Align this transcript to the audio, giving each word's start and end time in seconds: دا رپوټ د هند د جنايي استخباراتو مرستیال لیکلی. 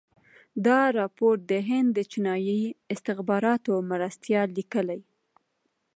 دا 0.65 0.79
رپوټ 0.97 1.37
د 1.51 1.53
هند 1.69 1.89
د 1.93 1.99
جنايي 2.11 2.61
استخباراتو 2.93 3.73
مرستیال 3.91 4.47
لیکلی. 4.57 4.99